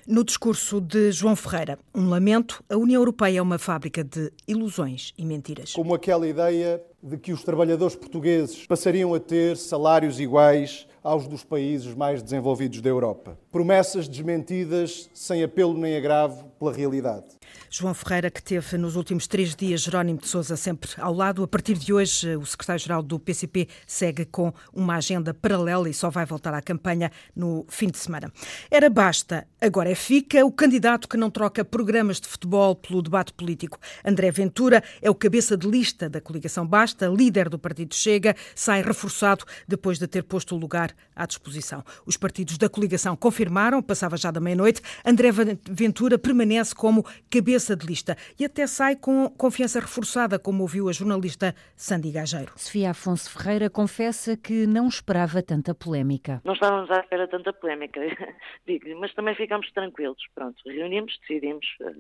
No 0.06 0.25
discurso 0.25 0.80
de 0.80 1.12
João 1.12 1.37
Ferreira, 1.37 1.78
um 1.94 2.09
lamento, 2.09 2.64
a 2.68 2.76
União 2.76 3.00
Europeia 3.00 3.38
é 3.38 3.42
uma 3.42 3.59
fábrica 3.59 4.02
de 4.02 4.33
ilusões 4.47 5.12
e 5.16 5.25
mentiras. 5.25 5.73
Como 5.73 5.94
aquela 5.94 6.26
ideia 6.26 6.83
de 7.04 7.18
que 7.18 7.34
os 7.34 7.44
trabalhadores 7.44 7.94
portugueses 7.94 8.66
passariam 8.66 9.12
a 9.12 9.20
ter 9.20 9.58
salários 9.58 10.18
iguais 10.18 10.87
aos 11.02 11.28
dos 11.28 11.44
países 11.44 11.94
mais 11.94 12.23
desenvolvidos 12.23 12.80
da 12.80 12.88
Europa. 12.88 13.38
Promessas 13.52 14.08
desmentidas 14.08 15.11
sem 15.12 15.44
apelo 15.44 15.75
nem 15.75 15.99
agravo 15.99 16.50
pela 16.58 16.73
realidade. 16.73 17.26
João 17.68 17.92
Ferreira, 17.92 18.30
que 18.30 18.42
teve 18.42 18.78
nos 18.78 18.96
últimos 18.96 19.26
três 19.26 19.54
dias 19.54 19.82
Jerónimo 19.82 20.20
de 20.20 20.28
Sousa 20.28 20.56
sempre 20.56 20.90
ao 20.96 21.12
lado. 21.12 21.42
A 21.42 21.49
partir 21.49 21.75
de 21.75 21.92
hoje, 21.92 22.37
o 22.37 22.46
secretário-geral 22.46 23.02
do 23.02 23.18
PCP 23.18 23.68
segue 23.87 24.25
com 24.25 24.52
uma 24.73 24.96
agenda 24.96 25.34
paralela 25.34 25.90
e 25.90 25.92
só 25.92 26.08
vai 26.08 26.25
voltar 26.25 26.54
à 26.54 26.62
campanha 26.62 27.11
no 27.34 27.66
fim 27.68 27.88
de 27.88 27.99
semana. 27.99 28.32
Era 28.70 28.88
basta, 28.88 29.46
agora 29.61 29.90
é 29.90 29.94
fica 29.94 30.44
o 30.46 30.52
candidato 30.52 31.08
que 31.08 31.16
não 31.16 31.30
troca 31.30 31.64
programas 31.64 32.20
de 32.20 32.28
futebol 32.28 32.75
pelo 32.76 33.02
debate 33.02 33.32
político. 33.32 33.78
André 34.04 34.30
Ventura 34.30 34.82
é 35.02 35.11
o 35.11 35.14
cabeça 35.14 35.56
de 35.56 35.68
lista 35.68 36.08
da 36.08 36.20
coligação 36.20 36.66
Basta, 36.66 36.94
líder 37.03 37.49
do 37.49 37.59
partido 37.59 37.95
Chega, 37.95 38.35
sai 38.55 38.83
reforçado 38.83 39.45
depois 39.67 39.99
de 39.99 40.07
ter 40.07 40.23
posto 40.23 40.55
o 40.55 40.59
lugar 40.59 40.91
à 41.15 41.27
disposição. 41.27 41.83
Os 42.07 42.17
partidos 42.17 42.59
da 42.59 42.69
coligação 42.69 43.17
confirmaram, 43.17 43.83
passava 43.83 44.17
já 44.17 44.31
da 44.31 44.41
meia-noite, 44.41 44.83
André 45.05 45.31
Ventura 45.71 46.19
permanece 46.19 46.75
como 46.75 47.05
cabeça 47.31 47.77
de 47.77 47.87
lista 47.87 48.17
e 48.39 48.45
até 48.45 48.67
sai 48.67 48.97
com 48.97 49.29
confiança 49.31 49.81
reforçada, 49.81 50.39
como 50.39 50.63
ouviu 50.63 50.89
a 50.89 50.93
jornalista 50.93 51.55
Sandy 51.77 52.11
Gageiro. 52.11 52.53
Sofia 52.57 52.91
Afonso 52.91 53.31
Ferreira 53.31 53.71
confessa 53.71 54.37
que 54.37 54.67
não 54.67 54.89
esperava 54.89 55.43
tanta 55.43 55.75
polémica. 55.75 56.41
Não 56.45 56.55
estávamos 56.55 56.91
à 56.91 57.01
espera 57.01 57.29
tanta 57.29 57.53
polémica, 57.53 58.01
mas 58.99 59.13
também 59.15 59.35
ficámos 59.35 59.71
tranquilos. 59.73 60.23
Pronto, 60.35 60.57
reunimos, 60.67 61.19
decidimos, 61.21 61.67
eh, 61.81 61.95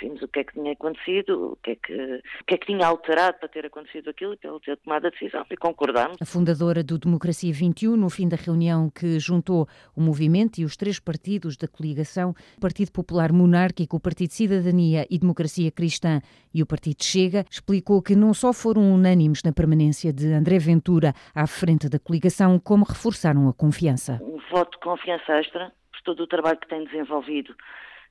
vimos 0.00 0.22
o 0.22 0.28
que 0.28 0.40
é 0.40 0.44
que 0.44 0.52
tinha 0.54 0.72
acontecido, 0.72 1.52
o 1.52 1.56
que 1.56 1.70
é 1.72 1.76
que, 1.76 1.92
o 1.92 2.44
que, 2.46 2.54
é 2.54 2.58
que 2.58 2.66
tinha 2.66 2.86
alterado 2.86 3.38
para 3.38 3.48
ter 3.48 3.66
acontecido 3.66 4.10
aquilo 4.10 4.36
ele 4.48 4.60
ter 4.60 4.76
tomado 4.78 5.06
a 5.06 5.10
decisão 5.10 5.44
e 5.50 5.56
concordámos. 5.56 6.16
A 6.20 6.24
fundadora 6.24 6.82
do 6.82 6.98
Democracia 6.98 7.52
21, 7.52 7.96
no 7.96 8.08
fim 8.08 8.28
da 8.28 8.36
reunião 8.36 8.90
que 8.90 9.18
juntou 9.18 9.66
o 9.94 10.00
movimento 10.00 10.58
e 10.58 10.64
os 10.64 10.76
três 10.76 10.98
partidos 10.98 11.56
da 11.56 11.68
coligação, 11.68 12.34
o 12.56 12.60
Partido 12.60 12.92
Popular 12.92 13.32
Monárquico, 13.32 13.96
o 13.96 14.00
Partido 14.00 14.32
Cidadania 14.32 15.06
e 15.10 15.18
Democracia 15.18 15.70
Cristã 15.70 16.20
e 16.52 16.62
o 16.62 16.66
Partido 16.66 17.02
Chega, 17.02 17.44
explicou 17.50 18.02
que 18.02 18.16
não 18.16 18.32
só 18.34 18.52
foram 18.52 18.92
unânimes 18.94 19.42
na 19.42 19.52
permanência 19.52 20.12
de 20.12 20.32
André 20.32 20.58
Ventura 20.58 21.12
à 21.34 21.46
frente 21.46 21.88
da 21.88 21.98
coligação, 21.98 22.58
como 22.58 22.84
reforçaram 22.84 23.48
a 23.48 23.54
confiança. 23.54 24.20
Um 24.22 24.38
voto 24.50 24.72
de 24.72 24.84
confiança 24.84 25.32
extra 25.38 25.72
por 25.92 26.02
todo 26.02 26.22
o 26.22 26.26
trabalho 26.26 26.58
que 26.58 26.68
tem 26.68 26.84
desenvolvido 26.84 27.54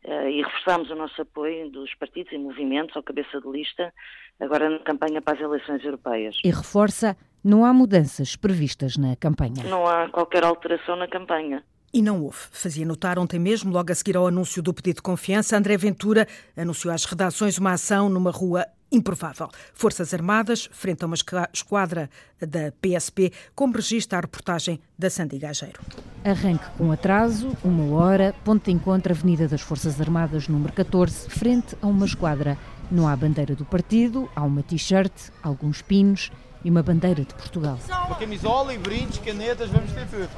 e 0.03 0.41
reforçámos 0.41 0.89
o 0.89 0.95
nosso 0.95 1.21
apoio 1.21 1.69
dos 1.69 1.93
partidos 1.95 2.31
e 2.31 2.37
movimentos 2.37 2.95
ao 2.95 3.03
cabeça 3.03 3.39
de 3.41 3.49
lista, 3.49 3.93
agora 4.39 4.69
na 4.69 4.79
campanha 4.79 5.21
para 5.21 5.37
as 5.37 5.41
eleições 5.41 5.83
europeias. 5.83 6.37
E 6.43 6.49
reforça, 6.49 7.17
não 7.43 7.65
há 7.65 7.73
mudanças 7.73 8.35
previstas 8.35 8.97
na 8.97 9.15
campanha. 9.15 9.63
Não 9.65 9.85
há 9.85 10.09
qualquer 10.09 10.43
alteração 10.43 10.95
na 10.95 11.07
campanha. 11.07 11.63
E 11.93 12.01
não 12.01 12.23
houve. 12.23 12.37
Fazia 12.51 12.85
notar 12.85 13.17
ontem 13.17 13.39
mesmo, 13.39 13.71
logo 13.71 13.91
a 13.91 13.95
seguir 13.95 14.15
ao 14.15 14.27
anúncio 14.27 14.61
do 14.61 14.73
pedido 14.73 14.97
de 14.97 15.01
confiança, 15.01 15.57
André 15.57 15.75
Ventura 15.75 16.27
anunciou 16.55 16.93
às 16.93 17.03
redações 17.05 17.57
uma 17.57 17.73
ação 17.73 18.09
numa 18.09 18.31
rua 18.31 18.65
improvável. 18.91 19.49
Forças 19.73 20.13
Armadas, 20.13 20.69
frente 20.71 21.03
a 21.03 21.07
uma 21.07 21.15
esquadra 21.53 22.09
da 22.39 22.71
PSP, 22.81 23.31
como 23.55 23.75
registra 23.75 24.17
a 24.17 24.21
reportagem 24.21 24.79
da 24.97 25.09
Sandy 25.09 25.37
Gageiro. 25.37 25.79
Arranque 26.23 26.65
com 26.77 26.91
atraso, 26.91 27.55
uma 27.63 27.95
hora, 27.95 28.35
ponto 28.43 28.65
de 28.65 28.71
encontro, 28.71 29.13
Avenida 29.13 29.47
das 29.47 29.61
Forças 29.61 29.99
Armadas, 30.01 30.47
número 30.47 30.73
14, 30.73 31.29
frente 31.29 31.75
a 31.81 31.87
uma 31.87 32.05
esquadra. 32.05 32.57
Não 32.91 33.07
há 33.07 33.15
bandeira 33.15 33.55
do 33.55 33.65
partido, 33.65 34.29
há 34.35 34.43
uma 34.43 34.63
t-shirt, 34.63 35.13
alguns 35.43 35.81
pinos 35.81 36.31
e 36.63 36.69
uma 36.69 36.83
bandeira 36.83 37.23
de 37.23 37.33
Portugal. 37.33 37.77
Uma 38.07 38.15
camisola 38.15 38.73
e 38.73 38.77
brindes, 38.77 39.17
canetas, 39.19 39.69
vamos 39.69 39.91
ter 39.91 40.05
tudo. 40.07 40.29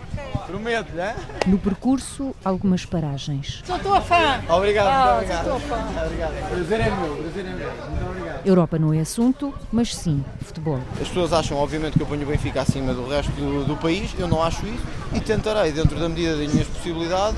Prometo, 0.47 0.93
né? 0.93 1.15
No 1.47 1.57
percurso, 1.57 2.35
algumas 2.43 2.85
paragens. 2.85 3.61
Sou 3.65 3.79
tua 3.79 4.01
fã! 4.01 4.41
Obrigado, 4.49 4.87
ah, 4.87 5.15
muito 5.15 5.15
obrigado. 5.15 5.43
Sou 5.43 5.59
tua 5.59 5.77
fã. 5.77 6.05
Obrigado. 6.05 6.49
Prazer 6.49 6.79
é 6.79 6.89
meu, 6.89 7.15
prazer 7.15 7.45
é 7.45 7.49
meu. 7.49 7.71
Muito 7.89 8.05
obrigado. 8.09 8.47
Europa 8.47 8.79
não 8.79 8.93
é 8.93 8.99
assunto, 8.99 9.53
mas 9.71 9.95
sim 9.95 10.23
futebol. 10.41 10.79
As 10.99 11.07
pessoas 11.07 11.33
acham, 11.33 11.57
obviamente, 11.57 11.97
que 11.97 12.03
eu 12.03 12.07
ponho 12.07 12.23
o 12.23 12.25
Benfica 12.25 12.61
acima 12.61 12.93
do 12.93 13.07
resto 13.07 13.31
do, 13.33 13.65
do 13.65 13.77
país. 13.77 14.13
Eu 14.17 14.27
não 14.27 14.41
acho 14.41 14.65
isso 14.65 14.83
e 15.13 15.19
tentarei, 15.19 15.71
dentro 15.71 15.99
da 15.99 16.09
medida 16.09 16.37
das 16.37 16.51
minhas 16.51 16.67
possibilidades, 16.67 17.37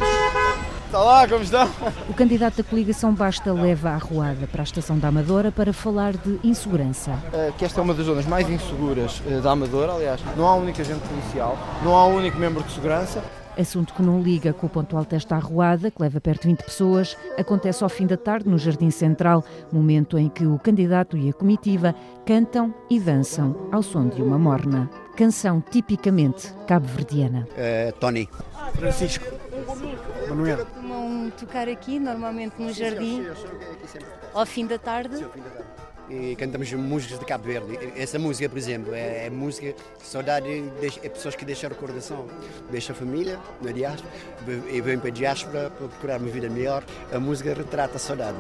Está 0.94 1.04
lá, 1.04 1.28
como 1.28 1.44
estão? 1.44 1.68
O 2.08 2.14
candidato 2.14 2.58
da 2.58 2.64
coligação 2.64 3.16
Basta 3.16 3.52
leva 3.52 3.90
a 3.90 3.96
arruada 3.96 4.46
para 4.46 4.62
a 4.62 4.64
estação 4.64 5.00
da 5.00 5.08
Amadora 5.08 5.52
para 5.52 5.74
falar 5.74 6.16
de 6.16 6.40
insegurança. 6.44 7.14
Uh, 7.34 7.52
que 7.54 7.66
esta 7.66 7.82
é 7.82 7.84
uma 7.84 7.96
das 7.96 8.06
zonas 8.06 8.28
mais 8.28 8.48
inseguras 8.48 9.20
uh, 9.26 9.42
da 9.42 9.54
Amadora, 9.54 9.94
aliás. 9.94 10.22
Não 10.38 10.46
há 10.46 10.56
um 10.56 10.62
único 10.62 10.80
agente 10.80 11.00
policial, 11.00 11.58
não 11.84 11.96
há 11.96 12.06
um 12.06 12.18
único 12.18 12.38
membro 12.38 12.62
de 12.62 12.72
segurança. 12.72 13.24
Assunto 13.58 13.92
que 13.92 14.04
não 14.04 14.22
liga 14.22 14.54
com 14.54 14.68
o 14.68 14.70
pontual 14.70 15.04
teste 15.04 15.34
à 15.34 15.38
arruada, 15.38 15.90
que 15.90 16.00
leva 16.00 16.22
perto 16.22 16.44
de 16.44 16.50
20 16.50 16.64
pessoas, 16.64 17.18
acontece 17.40 17.84
ao 17.84 17.90
fim 17.90 18.06
da 18.06 18.16
tarde 18.16 18.48
no 18.48 18.60
Jardim 18.60 18.92
Central, 18.92 19.44
momento 19.72 20.16
em 20.16 20.30
que 20.30 20.46
o 20.46 20.60
candidato 20.60 21.18
e 21.18 21.28
a 21.28 21.34
comitiva 21.34 21.96
cantam 22.24 22.72
e 22.88 23.00
dançam 23.00 23.68
ao 23.72 23.82
som 23.82 24.08
de 24.08 24.22
uma 24.22 24.38
morna. 24.38 24.88
Canção 25.18 25.60
tipicamente 25.60 26.54
cabo-verdiana. 26.68 27.48
Uh, 27.58 27.92
Tony. 27.94 28.30
Francisco. 28.76 29.26
Manuel. 30.28 30.66
Costumam 30.66 31.32
tocar 31.40 31.68
aqui, 31.68 32.00
normalmente 32.00 32.56
no 32.60 32.72
jardim, 32.74 33.26
ao 34.34 34.46
fim 34.46 34.66
da 34.66 34.78
tarde. 34.78 35.26
E 36.10 36.36
cantamos 36.36 36.72
músicas 36.74 37.18
de 37.18 37.26
Cabo 37.26 37.46
Verde. 37.46 37.80
Essa 37.96 38.20
música, 38.20 38.50
por 38.50 38.58
exemplo, 38.58 38.94
é, 38.94 39.28
é 39.28 39.30
música 39.30 39.74
saudade 40.04 40.72
é 41.02 41.10
pessoas 41.10 41.36
que 41.36 41.46
deixam 41.46 41.70
recordação. 41.70 42.28
Deixa 42.70 42.92
a 42.92 42.96
família 42.96 43.40
na 43.62 43.72
diáspora 43.72 44.12
e 44.70 44.82
vêm 44.82 45.00
para 45.00 45.08
a 45.08 45.12
diáspora 45.12 45.70
para 45.70 45.88
procurar 45.88 46.20
uma 46.20 46.30
vida 46.30 46.50
melhor. 46.50 46.84
A 47.12 47.20
música 47.20 47.54
retrata 47.54 47.96
a 47.96 48.00
saudade. 48.00 48.38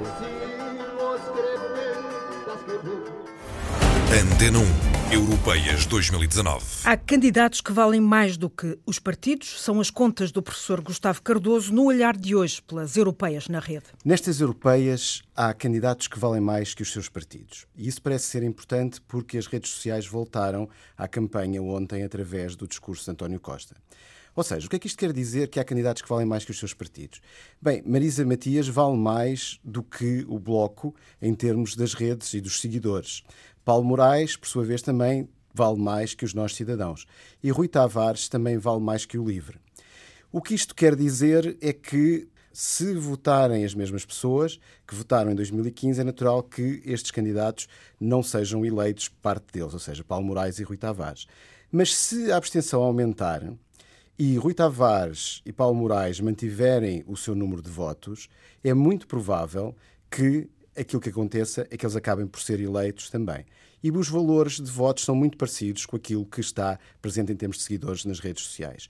Antena 4.14 4.60
1, 4.60 4.93
Europeias 5.14 5.86
2019. 5.86 6.66
Há 6.86 6.98
candidatos 6.98 7.62
que 7.62 7.72
valem 7.72 8.02
mais 8.02 8.36
do 8.36 8.50
que 8.50 8.80
os 8.84 8.98
partidos, 8.98 9.62
são 9.62 9.80
as 9.80 9.92
contas 9.92 10.32
do 10.32 10.42
professor 10.42 10.82
Gustavo 10.82 11.22
Cardoso 11.22 11.72
no 11.72 11.86
olhar 11.86 12.18
de 12.18 12.34
hoje 12.34 12.60
pelas 12.64 12.98
europeias 12.98 13.48
na 13.48 13.60
rede. 13.60 13.86
Nestas 14.04 14.42
europeias 14.42 15.22
há 15.36 15.54
candidatos 15.54 16.08
que 16.08 16.18
valem 16.18 16.42
mais 16.42 16.74
que 16.74 16.82
os 16.82 16.92
seus 16.92 17.10
partidos. 17.10 17.68
E 17.78 17.88
isso 17.88 18.02
parece 18.02 18.26
ser 18.26 18.42
importante 18.42 19.00
porque 19.08 19.38
as 19.38 19.46
redes 19.46 19.70
sociais 19.70 20.08
voltaram 20.08 20.68
à 20.98 21.08
campanha 21.08 21.62
ontem 21.62 22.02
através 22.02 22.56
do 22.56 22.68
discurso 22.68 23.06
de 23.06 23.12
António 23.12 23.40
Costa. 23.40 23.76
Ou 24.36 24.44
seja, 24.44 24.66
o 24.66 24.70
que 24.70 24.78
é 24.78 24.80
que 24.80 24.88
isto 24.88 24.98
quer 24.98 25.14
dizer 25.14 25.48
que 25.48 25.60
há 25.60 25.64
candidatos 25.64 26.02
que 26.02 26.10
valem 26.10 26.26
mais 26.26 26.44
que 26.44 26.50
os 26.50 26.58
seus 26.58 26.74
partidos? 26.74 27.22
Bem, 27.62 27.84
Marisa 27.86 28.26
Matias 28.26 28.68
vale 28.68 28.98
mais 28.98 29.60
do 29.64 29.84
que 29.84 30.26
o 30.28 30.40
Bloco 30.40 30.96
em 31.22 31.36
termos 31.36 31.76
das 31.76 31.94
redes 31.94 32.34
e 32.34 32.42
dos 32.42 32.60
seguidores. 32.60 33.24
Paulo 33.64 33.84
Moraes, 33.84 34.36
por 34.36 34.48
sua 34.48 34.64
vez, 34.64 34.82
também 34.82 35.28
vale 35.54 35.80
mais 35.80 36.14
que 36.14 36.26
os 36.26 36.34
nós 36.34 36.56
cidadãos. 36.56 37.06
E 37.42 37.52
Rui 37.52 37.68
Tavares 37.68 38.28
também 38.28 38.58
vale 38.58 38.82
mais 38.82 39.06
que 39.06 39.18
o 39.18 39.28
LIVRE. 39.28 39.60
O 40.32 40.42
que 40.42 40.56
isto 40.56 40.74
quer 40.74 40.96
dizer 40.96 41.58
é 41.62 41.72
que, 41.72 42.28
se 42.52 42.94
votarem 42.96 43.64
as 43.64 43.74
mesmas 43.74 44.06
pessoas 44.06 44.60
que 44.88 44.96
votaram 44.96 45.32
em 45.32 45.36
2015, 45.36 46.02
é 46.02 46.04
natural 46.04 46.44
que 46.44 46.82
estes 46.86 47.12
candidatos 47.12 47.68
não 48.00 48.22
sejam 48.22 48.66
eleitos 48.66 49.08
parte 49.10 49.46
deles, 49.52 49.74
ou 49.74 49.80
seja, 49.80 50.04
Paulo 50.04 50.26
Moraes 50.26 50.60
e 50.60 50.64
Rui 50.64 50.78
Tavares. 50.78 51.28
Mas 51.72 51.96
se 51.96 52.32
a 52.32 52.38
abstenção 52.38 52.84
aumentar 52.84 53.44
e 54.18 54.38
Rui 54.38 54.54
Tavares 54.54 55.42
e 55.46 55.52
Paulo 55.52 55.76
Moraes 55.76 56.20
mantiverem 56.20 57.04
o 57.08 57.18
seu 57.18 57.34
número 57.34 57.62
de 57.62 57.70
votos, 57.70 58.30
é 58.64 58.74
muito 58.74 59.08
provável 59.08 59.76
que 60.10 60.48
aquilo 60.76 61.02
que 61.02 61.10
aconteça 61.10 61.68
é 61.70 61.78
que 61.78 61.86
eles 61.86 61.96
acabem 61.96 62.28
por 62.28 62.42
ser 62.42 62.60
eleitos 62.60 63.10
também. 63.10 63.46
E 63.84 63.92
os 63.92 64.08
valores 64.08 64.60
de 64.60 64.72
votos 64.72 65.04
são 65.04 65.16
muito 65.16 65.38
parecidos 65.38 65.86
com 65.86 65.96
aquilo 65.96 66.26
que 66.26 66.40
está 66.40 66.80
presente 67.02 67.32
em 67.32 67.36
termos 67.36 67.58
de 67.58 67.64
seguidores 67.64 68.06
nas 68.06 68.20
redes 68.20 68.44
sociais. 68.44 68.88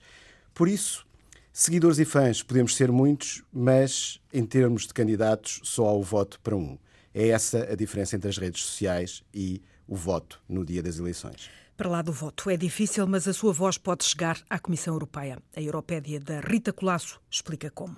Por 0.54 0.68
isso, 0.68 1.04
seguidores 1.52 1.98
e 1.98 2.04
fãs 2.04 2.42
podemos 2.42 2.76
ser 2.76 2.92
muitos, 2.92 3.42
mas 3.52 4.20
em 4.32 4.46
termos 4.46 4.86
de 4.86 4.94
candidatos 4.94 5.60
só 5.64 5.88
há 5.88 5.92
o 5.92 6.02
voto 6.02 6.40
para 6.40 6.56
um. 6.56 6.78
É 7.12 7.28
essa 7.28 7.72
a 7.72 7.74
diferença 7.74 8.16
entre 8.16 8.28
as 8.28 8.38
redes 8.38 8.62
sociais 8.62 9.22
e 9.32 9.60
o 9.86 9.96
voto 9.96 10.40
no 10.48 10.64
dia 10.64 10.82
das 10.82 10.98
eleições. 10.98 11.50
Para 11.76 11.88
lá 11.88 12.02
do 12.02 12.12
voto 12.12 12.48
é 12.50 12.56
difícil, 12.56 13.04
mas 13.06 13.26
a 13.26 13.32
sua 13.32 13.52
voz 13.52 13.76
pode 13.76 14.04
chegar 14.04 14.40
à 14.48 14.60
Comissão 14.60 14.94
Europeia. 14.94 15.38
A 15.56 15.60
Europédia 15.60 16.20
da 16.20 16.38
Rita 16.40 16.72
Colasso 16.72 17.20
explica 17.28 17.68
como. 17.68 17.96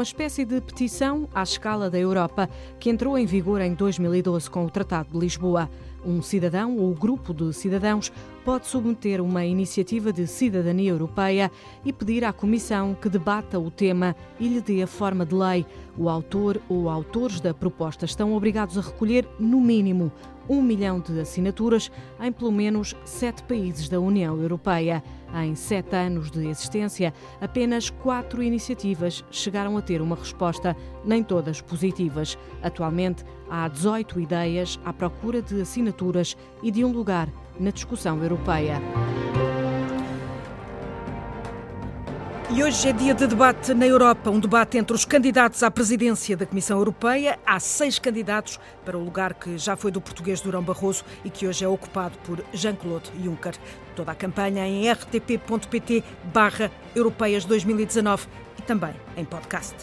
Uma 0.00 0.04
espécie 0.04 0.46
de 0.46 0.62
petição 0.62 1.28
à 1.34 1.42
escala 1.42 1.90
da 1.90 1.98
Europa 1.98 2.48
que 2.78 2.88
entrou 2.88 3.18
em 3.18 3.26
vigor 3.26 3.60
em 3.60 3.74
2012 3.74 4.48
com 4.48 4.64
o 4.64 4.70
Tratado 4.70 5.10
de 5.12 5.18
Lisboa. 5.18 5.68
Um 6.02 6.22
cidadão 6.22 6.78
ou 6.78 6.94
grupo 6.94 7.34
de 7.34 7.52
cidadãos 7.52 8.10
pode 8.42 8.66
submeter 8.66 9.20
uma 9.20 9.44
iniciativa 9.44 10.10
de 10.10 10.26
cidadania 10.26 10.92
europeia 10.92 11.52
e 11.84 11.92
pedir 11.92 12.24
à 12.24 12.32
Comissão 12.32 12.94
que 12.94 13.10
debata 13.10 13.58
o 13.60 13.70
tema 13.70 14.16
e 14.38 14.48
lhe 14.48 14.62
dê 14.62 14.82
a 14.82 14.86
forma 14.86 15.26
de 15.26 15.34
lei. 15.34 15.66
O 15.98 16.08
autor 16.08 16.58
ou 16.66 16.88
autores 16.88 17.38
da 17.38 17.52
proposta 17.52 18.06
estão 18.06 18.34
obrigados 18.34 18.78
a 18.78 18.80
recolher, 18.80 19.28
no 19.38 19.60
mínimo, 19.60 20.10
um 20.48 20.62
milhão 20.62 20.98
de 20.98 21.20
assinaturas 21.20 21.92
em 22.18 22.32
pelo 22.32 22.50
menos 22.50 22.96
sete 23.04 23.42
países 23.42 23.86
da 23.86 24.00
União 24.00 24.40
Europeia. 24.40 25.04
Em 25.34 25.54
sete 25.54 25.94
anos 25.94 26.30
de 26.30 26.48
existência, 26.48 27.14
apenas 27.40 27.88
quatro 27.88 28.42
iniciativas 28.42 29.24
chegaram 29.30 29.76
a 29.76 29.82
ter 29.82 30.02
uma 30.02 30.16
resposta, 30.16 30.76
nem 31.04 31.22
todas 31.22 31.60
positivas. 31.60 32.36
Atualmente, 32.62 33.24
há 33.48 33.68
18 33.68 34.20
ideias 34.20 34.78
à 34.84 34.92
procura 34.92 35.40
de 35.40 35.60
assinaturas 35.60 36.36
e 36.62 36.70
de 36.70 36.84
um 36.84 36.92
lugar 36.92 37.28
na 37.58 37.70
discussão 37.70 38.20
europeia. 38.22 38.80
E 42.52 42.64
hoje 42.64 42.88
é 42.88 42.92
dia 42.92 43.14
de 43.14 43.28
debate 43.28 43.72
na 43.72 43.86
Europa, 43.86 44.28
um 44.28 44.40
debate 44.40 44.76
entre 44.76 44.92
os 44.92 45.04
candidatos 45.04 45.62
à 45.62 45.70
presidência 45.70 46.36
da 46.36 46.44
Comissão 46.44 46.78
Europeia. 46.78 47.38
Há 47.46 47.60
seis 47.60 47.96
candidatos 47.96 48.58
para 48.84 48.98
o 48.98 49.04
lugar 49.04 49.34
que 49.34 49.56
já 49.56 49.76
foi 49.76 49.92
do 49.92 50.00
português 50.00 50.40
Durão 50.40 50.60
Barroso 50.60 51.04
e 51.24 51.30
que 51.30 51.46
hoje 51.46 51.64
é 51.64 51.68
ocupado 51.68 52.18
por 52.24 52.44
Jean-Claude 52.52 53.12
Juncker. 53.22 53.54
Toda 53.94 54.10
a 54.10 54.16
campanha 54.16 54.66
em 54.66 54.90
rtp.pt 54.90 56.02
barra 56.34 56.72
Europeias 56.94 57.44
2019 57.44 58.26
e 58.58 58.62
também 58.62 58.94
em 59.16 59.24
podcast. 59.24 59.76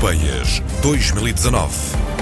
Europeias 0.00 0.62
2019. 0.80 2.19